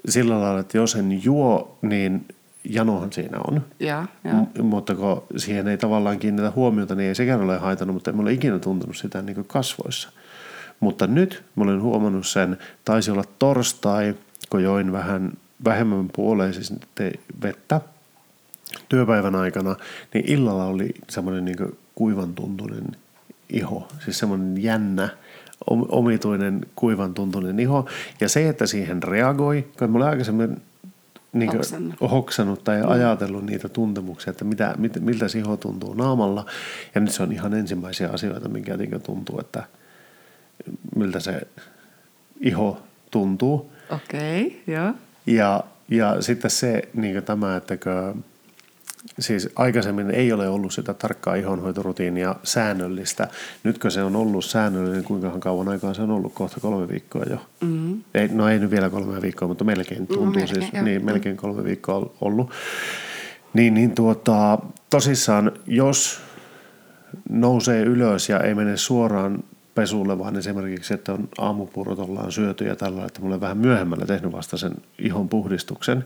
[0.09, 2.27] sillä lailla, että jos en juo, niin
[2.65, 3.65] janohan siinä on.
[3.81, 4.33] Ja, ja.
[4.33, 8.21] M- mutta kun siihen ei tavallaan kiinnitä huomiota, niin ei sekään ole haitannut, mutta en
[8.21, 10.11] ole ikinä tuntenut sitä niin kasvoissa.
[10.81, 14.15] Mutta nyt mä olen huomannut sen, taisi olla torstai,
[14.51, 15.33] kun join vähän
[15.65, 16.73] vähemmän puoleen siis
[17.43, 17.81] vettä
[18.89, 19.77] työpäivän aikana,
[20.15, 22.85] niin illalla oli semmoinen niin kuivan tuntunen
[23.51, 25.09] iho, siis semmoinen jännä,
[25.67, 27.87] omituinen kuivan tuntunen iho.
[28.21, 30.63] Ja se, että siihen reagoi, kun olin aikaisemmin
[31.33, 32.01] niin hoksannut.
[32.01, 32.89] hoksannut tai mm.
[32.89, 36.47] ajatellut niitä tuntemuksia, että mitä, mit, miltä se iho tuntuu naamalla.
[36.95, 39.65] Ja nyt se on ihan ensimmäisiä asioita, mikä niin tuntuu, että
[40.97, 41.41] miltä se
[42.41, 43.73] iho tuntuu.
[43.91, 44.93] Okei, okay, joo.
[45.27, 48.25] Ja, ja sitten se niin tämä, että kun
[49.19, 53.29] siis aikaisemmin ei ole ollut sitä tarkkaa ihonhoitorutiinia säännöllistä.
[53.65, 56.35] Nytkö se on ollut säännöllinen, kuinka kauan aikaa se on ollut?
[56.35, 57.37] Kohta kolme viikkoa jo.
[57.61, 58.03] Mm-hmm.
[58.15, 61.37] Ei, no ei nyt vielä kolme viikkoa, mutta melkein tuntuu no, melkein, siis, niin, melkein
[61.37, 62.51] kolme viikkoa ollut.
[63.53, 64.59] Niin, niin tuota,
[64.91, 66.21] tosissaan, jos
[67.31, 72.77] nousee ylös ja ei mene suoraan pesulle, vaan esimerkiksi, että on aamupurot ollaan syöty ja
[72.77, 76.05] tällä, että mulle vähän myöhemmällä tehnyt vasta sen ihon puhdistuksen,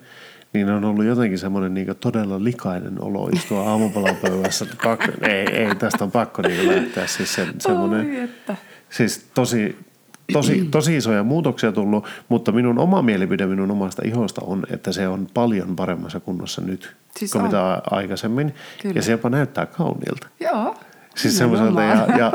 [0.53, 4.67] niin on ollut jotenkin semmoinen niin todella likainen olo istua aamupalapöydässä.
[4.85, 7.07] Pakko, ei, ei, tästä on pakko niin lähteä.
[7.07, 8.57] Siis se, semmoinen, Oi, että.
[8.91, 9.77] siis tosi,
[10.33, 15.09] tosi, tosi isoja muutoksia tullut, mutta minun oma mielipide minun omasta ihosta on, että se
[15.09, 17.49] on paljon paremmassa kunnossa nyt siis kuin on.
[17.49, 18.55] mitä aikaisemmin.
[18.83, 18.95] Kyllä.
[18.95, 20.27] Ja se jopa näyttää kauniilta.
[20.41, 20.77] Joo.
[21.17, 22.33] Siis semmoiselta ja, ja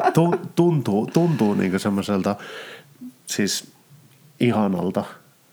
[0.53, 2.35] tuntuu, tuntuu niin semmoiselta
[3.25, 3.71] siis
[4.39, 5.03] ihanalta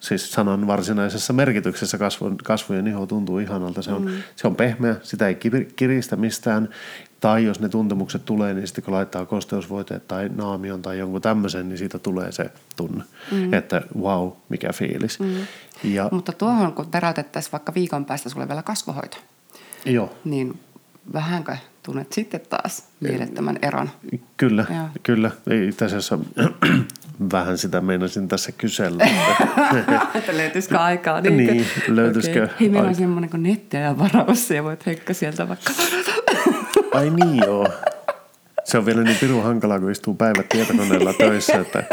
[0.04, 3.82] siis sanan varsinaisessa merkityksessä kasvun, kasvojen iho tuntuu ihanalta.
[3.82, 4.10] Se on, mm.
[4.36, 5.38] se on pehmeä, sitä ei
[5.76, 6.68] kiristä mistään.
[7.20, 11.68] Tai jos ne tuntemukset tulee, niin sitten kun laittaa kosteusvoiteet tai naamion tai jonkun tämmöisen,
[11.68, 13.54] niin siitä tulee se tunne, mm.
[13.54, 15.20] että wow, mikä fiilis.
[15.20, 15.34] Mm.
[15.84, 19.16] Ja, Mutta tuohon, kun täräytettäisiin vaikka viikon päästä sulle vielä kasvohoito,
[19.84, 20.14] joo.
[20.24, 20.60] niin
[21.12, 23.90] vähänkö tunnet sitten taas mielettömän eron?
[24.36, 24.86] Kyllä, Joo.
[25.02, 25.30] kyllä.
[25.68, 26.18] Itse asiassa
[27.32, 29.04] vähän sitä meinasin tässä kysellä.
[30.14, 31.20] että löytyisikö aikaa?
[31.20, 32.56] Niin, niin löytyisikö okay.
[32.60, 35.72] Hei, meillä on semmoinen kuin nettiajan varaus ja voit heikka sieltä vaikka.
[36.98, 37.68] Ai niin joo.
[38.64, 41.84] Se on vielä niin pirun hankalaa, kun istuu päivät tietokoneella töissä, että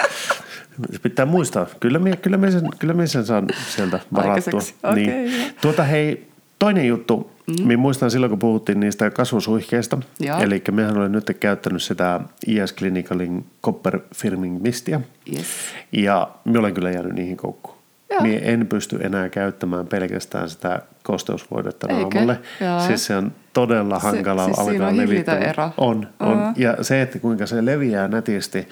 [1.02, 1.68] pitää muistaa.
[1.80, 4.62] Kyllä minä, kyllä minä, sen, kyllä minä sen saan sieltä varattua.
[4.84, 5.54] Okay, niin.
[5.62, 6.28] Tuota hei,
[6.60, 7.68] toinen juttu, Mm.
[7.68, 9.98] Minä muistan silloin, kun puhuttiin niistä kasvosuihkeista.
[10.42, 15.02] Eli mehän olen nyt käyttänyt sitä IS Clinicalin Copper Firming Mistia.
[15.36, 15.46] Yes.
[15.92, 17.78] Ja minä olen kyllä jäänyt niihin koukkuun.
[18.22, 22.40] Minä en pysty enää käyttämään pelkästään sitä kosteusvoidetta naamalle.
[22.88, 25.38] Siis se on todella hankala se, siis alkaa on levittää.
[25.38, 25.70] ero.
[25.78, 26.34] On, on.
[26.34, 26.54] Uh-huh.
[26.56, 28.68] Ja se, että kuinka se leviää nätisti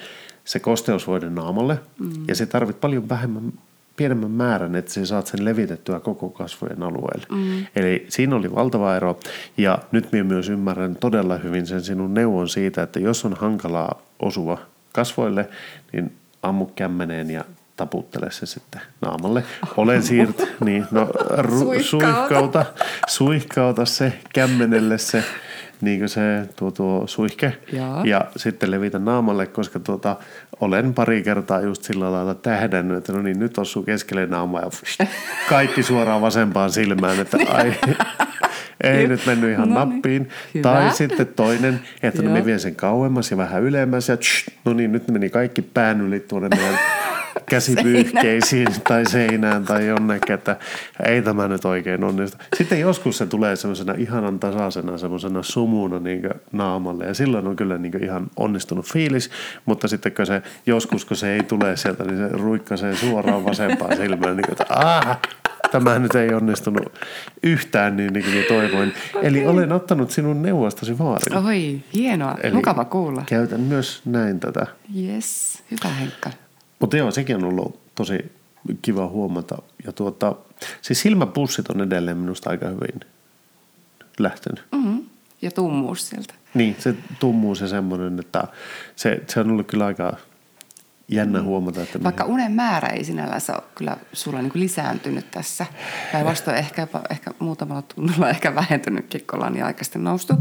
[0.45, 1.79] se kosteusvoide naamalle.
[1.99, 2.11] Mm.
[2.27, 3.53] Ja se tarvit paljon vähemmän
[3.99, 7.25] pienemmän määrän, että sä saat sen levitettyä koko kasvojen alueelle.
[7.31, 7.65] Mm.
[7.75, 9.19] Eli siinä oli valtava ero.
[9.57, 14.01] Ja nyt minä myös ymmärrän todella hyvin sen sinun neuvon siitä, että jos on hankalaa
[14.19, 14.61] osua
[14.93, 15.49] kasvoille,
[15.93, 19.43] niin ammu kämmeneen ja taputtele se sitten naamalle.
[19.77, 22.65] Olen siirt, niin no, ru, suihkauta,
[23.07, 25.23] suihkauta se kämmenelle se
[25.81, 26.21] niin kuin se
[26.55, 28.01] tuo, tuo suihke ja.
[28.05, 30.15] ja sitten levitä naamalle, koska tuota,
[30.59, 35.07] olen pari kertaa just sillä lailla tähdännyt, että no niin, nyt osuu keskelle naamaa ja
[35.49, 37.73] kaikki suoraan vasempaan silmään, että ai,
[38.83, 39.93] ei nyt mennyt ihan no niin.
[39.93, 40.29] nappiin.
[40.53, 40.63] Hyvä.
[40.63, 44.73] Tai sitten toinen, että no me vien sen kauemmas ja vähän ylemmäs ja tsh, no
[44.73, 46.79] niin, nyt meni kaikki pään yli tuonne meidän
[47.45, 50.57] käsipyyhkeisiin tai seinään tai jonnekin, että
[51.05, 52.37] ei tämä nyt oikein onnistu.
[52.57, 57.77] Sitten joskus se tulee semmoisena ihanan tasaisena semmoisena sumuna niin naamalle ja silloin on kyllä
[57.77, 59.29] niin ihan onnistunut fiilis,
[59.65, 63.97] mutta sitten kun se joskus kun se ei tule sieltä, niin se ruikkasee suoraan vasempaan
[63.97, 65.19] silmään, niin kuin, että ah,
[65.71, 66.93] tämä nyt ei onnistunut
[67.43, 68.89] yhtään niin, niin kuin toivoin.
[68.89, 69.27] Okay.
[69.27, 71.45] Eli olen ottanut sinun neuvostasi vaarin.
[71.45, 72.35] Oi, hienoa.
[72.43, 73.23] Eli Mukava kuulla.
[73.25, 74.67] Käytän myös näin tätä.
[74.95, 76.29] Yes, hyvä Henkka.
[76.79, 78.31] Mutta joo, sekin on ollut tosi
[78.81, 79.57] kiva huomata.
[79.85, 80.35] Ja tuota,
[80.81, 82.99] siis silmäpussit on edelleen minusta aika hyvin
[84.19, 84.63] lähtenyt.
[84.71, 85.03] Mm-hmm.
[85.41, 86.33] Ja tummuus sieltä.
[86.53, 88.43] Niin, se tummuus ja semmoinen, että
[88.95, 90.17] se, se on ollut kyllä aika
[91.07, 91.45] jännä mm.
[91.45, 91.81] huomata.
[91.81, 92.33] Että Vaikka mihin...
[92.33, 95.65] unen määrä ei sinällään ole kyllä sulla niin lisääntynyt tässä.
[96.11, 100.33] Päinvastoin ehkä, ehkä muutamalla tunnilla ehkä vähentynytkin, kun ollaan niin aikaisesti noustu.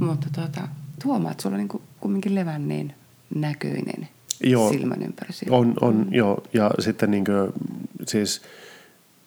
[0.00, 0.68] Mutta tuota,
[1.04, 2.94] huomaa, että sulla on niin kumminkin levänneen
[3.34, 4.08] näköinen
[4.42, 5.30] joo, silmän ympäri.
[5.50, 6.14] On, on mm.
[6.14, 6.42] joo.
[6.52, 7.52] Ja sitten niin kuin,
[8.06, 8.42] siis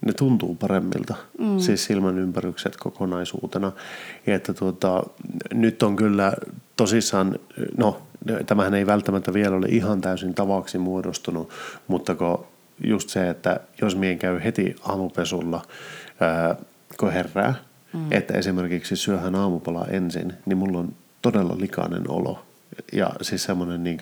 [0.06, 1.60] ne tuntuu paremmilta, mm.
[1.60, 3.71] siis silmän ympärykset kokonaisuutena.
[4.28, 5.04] Ja että tuota,
[5.54, 6.34] nyt on kyllä
[6.78, 7.39] tosissaan,
[7.78, 8.01] no
[8.45, 11.49] tämähän ei välttämättä vielä ole ihan täysin tavaksi muodostunut,
[11.88, 12.45] mutta kun
[12.84, 15.62] just se, että jos mien käy heti aamupesulla,
[16.19, 16.56] ää,
[16.99, 17.54] kun herää,
[17.93, 18.12] mm.
[18.12, 22.45] että esimerkiksi syöhän aamupala ensin, niin mulla on todella likainen olo.
[22.93, 23.97] Ja siis semmoinen niin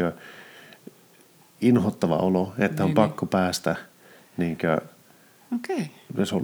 [1.68, 3.30] inhottava olo, että on niin, pakko niin.
[3.30, 3.76] päästä
[4.38, 4.90] niin kuin,
[5.56, 5.86] Okay.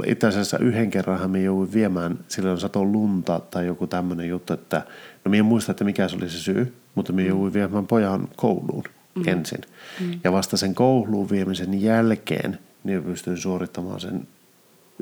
[0.05, 4.81] Itse asiassa yhden kerran me jouduin viemään, silloin sato lunta tai joku tämmöinen juttu, että
[5.25, 7.27] no minä en muista, että mikä se oli se syy, mutta me mm.
[7.27, 8.83] jouduin viemään pojan kouluun
[9.15, 9.23] mm.
[9.27, 9.61] ensin.
[9.99, 10.19] Mm.
[10.23, 14.27] Ja vasta sen kouluun viemisen jälkeen niin pystyin suorittamaan sen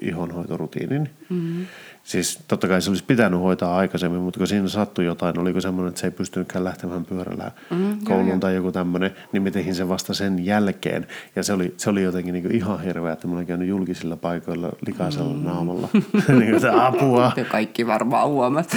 [0.02, 1.10] ihonhoitorutiinin.
[1.30, 1.66] Mm-hmm.
[2.08, 5.90] Siis totta kai se olisi pitänyt hoitaa aikaisemmin, mutta kun siinä sattui jotain, oliko semmoinen,
[5.90, 9.76] että se ei pystynytkään lähtemään pyörällä mm, kouluun joo, tai joku tämmöinen, niin me tehin
[9.76, 11.08] sen vasta sen jälkeen.
[11.36, 14.70] Ja se oli, se oli jotenkin niin ihan hirveä, että mä olen käynyt julkisilla paikoilla
[14.86, 15.46] likaisella mm.
[15.46, 15.90] naamalla.
[16.40, 17.32] niin kuin apua.
[17.36, 18.76] Te kaikki varmaan huomat.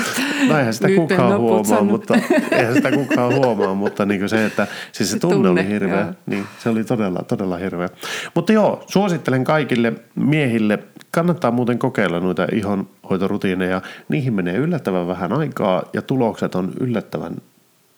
[0.49, 2.15] No eihän sitä kukaan huomaa, mutta,
[2.51, 6.01] eihän sitä kukaan huomaa, mutta niin se, että siis se, se tunne, tunne oli hirveä.
[6.01, 6.15] Joo.
[6.27, 7.89] Niin, se oli todella, todella hirveä.
[8.35, 10.79] Mutta joo, suosittelen kaikille miehille,
[11.11, 12.89] kannattaa muuten kokeilla noita ihon
[13.21, 17.37] hoitorutiineja, niihin menee yllättävän vähän aikaa ja tulokset on yllättävän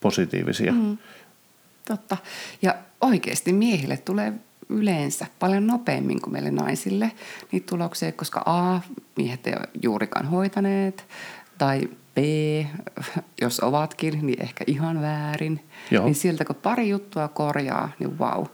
[0.00, 0.72] positiivisia.
[0.72, 0.98] Mm,
[1.88, 2.16] totta.
[2.62, 4.32] Ja oikeasti miehille tulee
[4.68, 7.12] yleensä paljon nopeammin kuin meille naisille
[7.52, 8.80] niitä tuloksia, koska A,
[9.16, 11.04] miehet ei ole juurikaan hoitaneet,
[11.58, 12.18] tai B,
[13.40, 15.60] jos ovatkin, niin ehkä ihan väärin.
[15.90, 16.04] Joo.
[16.04, 18.38] Niin sieltä kun pari juttua korjaa, niin vau.
[18.38, 18.46] Wow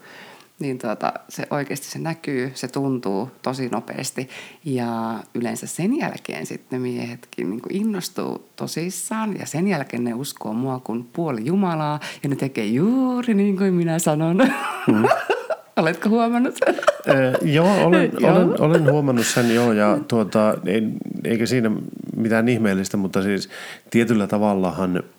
[0.58, 4.28] niin tuota, se oikeasti se näkyy, se tuntuu tosi nopeasti.
[4.64, 10.80] Ja yleensä sen jälkeen sitten miehetkin niin innostuu tosissaan ja sen jälkeen ne uskoo mua
[10.84, 14.36] kuin puoli Jumalaa ja ne tekee juuri niin kuin minä sanon.
[14.86, 15.04] Mm.
[15.76, 16.74] Oletko huomannut sen?
[17.08, 18.36] Äh, joo, olen, joo.
[18.36, 20.82] Olen, olen huomannut sen joo ja tuota, ei,
[21.24, 21.70] eikä siinä
[22.16, 23.48] mitään ihmeellistä, mutta siis
[23.90, 25.02] tietyllä tavallahan–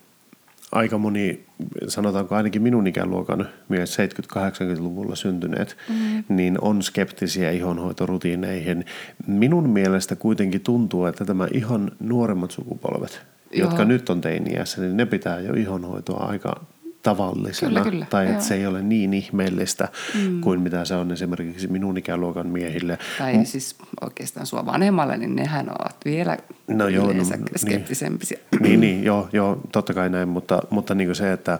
[0.72, 1.44] aika moni,
[1.88, 6.24] sanotaanko ainakin minun ikäluokan mies 70-80-luvulla syntyneet, mm.
[6.28, 8.84] niin on skeptisiä ihonhoitorutiineihin.
[9.26, 13.68] Minun mielestä kuitenkin tuntuu, että tämä ihan nuoremmat sukupolvet, Joo.
[13.68, 16.60] jotka nyt on teiniässä, niin ne pitää jo ihonhoitoa aika
[17.02, 17.70] tavallisena.
[17.70, 20.40] Kyllä, kyllä, tai että se ei ole niin ihmeellistä mm.
[20.40, 22.98] kuin mitä se on esimerkiksi minun ikäluokan miehille.
[23.18, 23.44] Tai mm.
[23.44, 27.24] siis oikeastaan sua vanhemmalle, niin nehän ovat vielä no joo, no,
[27.56, 28.38] skeptisempiä.
[28.52, 31.58] Niin, niin, niin joo, joo, totta kai näin, mutta, mutta niin kuin se, että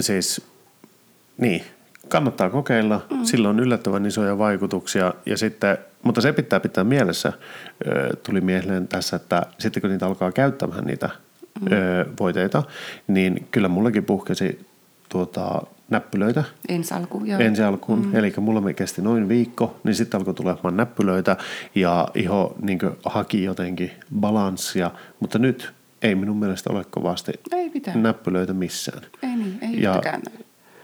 [0.00, 0.42] siis
[1.38, 1.62] niin,
[2.08, 3.06] kannattaa kokeilla.
[3.10, 3.24] Mm.
[3.24, 5.14] Sillä on yllättävän isoja vaikutuksia.
[5.26, 7.32] Ja sitten, mutta se pitää pitää mielessä,
[8.22, 11.10] tuli mieleen tässä, että sitten kun niitä alkaa käyttämään niitä
[11.60, 12.14] mm.
[12.20, 12.62] voiteita,
[13.08, 14.66] niin kyllä mullakin puhkesi
[15.08, 16.44] tuota, näppylöitä.
[16.68, 17.40] Ensi alkuun, joo.
[17.40, 18.06] Ensi alkuun.
[18.06, 18.16] Mm.
[18.16, 21.36] Eli mulla me kesti noin viikko, niin sitten alkoi tulemaan näppylöitä
[21.74, 23.90] ja iho niin haki jotenkin
[24.20, 24.90] balanssia.
[25.20, 28.02] Mutta nyt ei minun mielestä ole kovasti ei mitään.
[28.02, 29.02] näppylöitä missään.
[29.22, 30.22] Ei niin, ei ja, yhtäkään.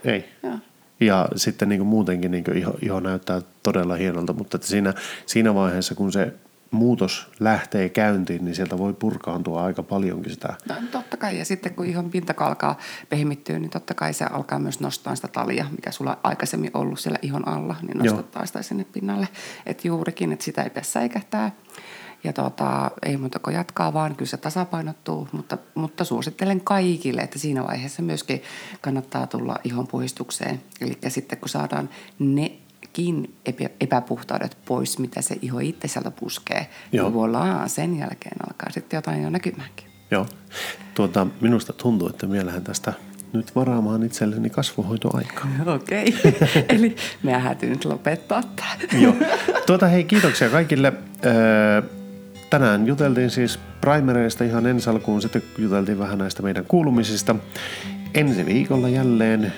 [0.05, 0.25] Ei.
[0.43, 0.59] Ja.
[1.01, 4.95] Ja sitten niin muutenkin niin iho, iho näyttää todella hienolta, mutta että siinä,
[5.27, 6.33] siinä vaiheessa, kun se
[6.75, 10.55] muutos lähtee käyntiin, niin sieltä voi purkaantua aika paljonkin sitä.
[10.69, 14.59] No, totta kai, ja sitten kun ihon pinta alkaa pehmittyä, niin totta kai se alkaa
[14.59, 18.85] myös nostaa sitä talia, mikä sulla aikaisemmin ollut siellä ihon alla, niin nostattaa sitä sinne
[18.85, 19.29] pinnalle.
[19.67, 21.51] Että juurikin, että sitä ei pidä säikähtää.
[22.25, 27.39] Ja tota, ei muuta kuin jatkaa vaan, kyllä se tasapainottuu, mutta, mutta suosittelen kaikille, että
[27.39, 28.43] siinä vaiheessa myöskin
[28.81, 30.63] kannattaa tulla ihon puhistukseen.
[30.81, 32.53] Eli sitten kun saadaan ne
[32.95, 33.35] kaikkiin
[33.81, 36.67] epäpuhtaudet pois, mitä se iho itse sieltä puskee.
[36.93, 37.09] Joo.
[37.09, 39.87] Niin voilà, sen jälkeen alkaa sitten jotain jo näkymäänkin.
[40.11, 40.27] Joo.
[40.95, 42.93] Tuota, minusta tuntuu, että mielähän tästä
[43.33, 45.47] nyt varaamaan itselleni kasvuhoitoaikaa.
[45.75, 46.33] Okei, okay.
[46.77, 49.03] eli me häytyy nyt lopettaa tämä.
[49.03, 49.15] Joo.
[49.67, 50.93] Tuota, hei, kiitoksia kaikille.
[52.51, 57.37] Tänään juteltiin siis primereista ihan ensi alkuun, sitten juteltiin vähän näistä meidän kuulumisista.
[58.15, 59.53] Ensi viikolla jälleen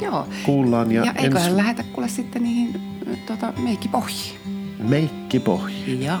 [0.00, 0.28] Joo.
[0.42, 0.92] kuullaan.
[0.92, 1.56] Ja, ja eiköhän ens...
[1.56, 2.80] lähetä kuule sitten niihin
[3.26, 4.40] tota, meikkipohjiin.
[4.78, 6.02] Meikkipohjiin.
[6.02, 6.18] Joo.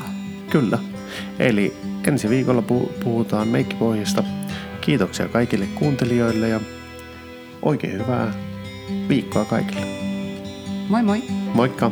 [0.50, 0.78] Kyllä.
[1.38, 2.62] Eli ensi viikolla
[3.04, 4.24] puhutaan meikkipohjista.
[4.80, 6.60] Kiitoksia kaikille kuuntelijoille ja
[7.62, 8.34] oikein hyvää
[9.08, 9.86] viikkoa kaikille.
[10.88, 11.22] Moi moi.
[11.54, 11.90] Moikka.